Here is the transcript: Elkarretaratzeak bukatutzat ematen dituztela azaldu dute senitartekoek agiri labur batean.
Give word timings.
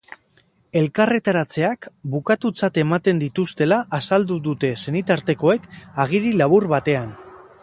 Elkarretaratzeak 0.79 1.85
bukatutzat 2.15 2.81
ematen 2.85 3.21
dituztela 3.25 3.79
azaldu 3.99 4.41
dute 4.51 4.75
senitartekoek 4.87 5.73
agiri 6.07 6.37
labur 6.43 6.73
batean. 6.75 7.19